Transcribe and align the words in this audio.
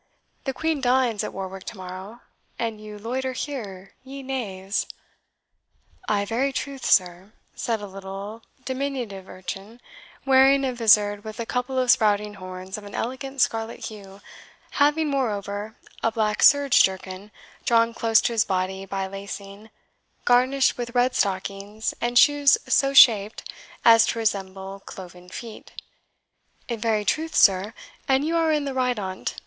The 0.45 0.53
Queen 0.55 0.81
dines 0.81 1.23
at 1.23 1.31
Warwick 1.31 1.63
to 1.65 1.77
morrow, 1.77 2.21
and 2.57 2.81
you 2.81 2.97
loiter 2.97 3.33
here, 3.33 3.93
ye 4.03 4.23
knaves." 4.23 4.87
"I 6.09 6.25
very 6.25 6.51
truth, 6.51 6.83
sir," 6.87 7.33
said 7.53 7.81
a 7.81 7.85
little, 7.85 8.41
diminutive 8.65 9.29
urchin, 9.29 9.79
wearing 10.25 10.65
a 10.65 10.73
vizard 10.73 11.23
with 11.23 11.39
a 11.39 11.45
couple 11.45 11.77
of 11.77 11.91
sprouting 11.91 12.33
horns 12.41 12.79
of 12.79 12.83
an 12.83 12.95
elegant 12.95 13.41
scarlet 13.41 13.81
hue, 13.91 14.21
having, 14.71 15.07
moreover, 15.07 15.75
a 16.01 16.11
black 16.11 16.41
serge 16.41 16.81
jerkin 16.81 17.29
drawn 17.63 17.93
close 17.93 18.21
to 18.21 18.33
his 18.33 18.43
body 18.43 18.87
by 18.87 19.05
lacing, 19.05 19.69
garnished 20.25 20.79
with 20.79 20.95
red 20.95 21.13
stockings, 21.13 21.93
and 22.01 22.17
shoes 22.17 22.57
so 22.67 22.91
shaped 22.95 23.51
as 23.85 24.07
to 24.07 24.17
resemble 24.17 24.79
cloven 24.79 25.29
feet 25.29 25.73
"in 26.67 26.79
very 26.79 27.05
truth, 27.05 27.35
sir, 27.35 27.75
and 28.07 28.25
you 28.25 28.35
are 28.35 28.51
in 28.51 28.65
the 28.65 28.73
right 28.73 28.97
on't. 28.97 29.35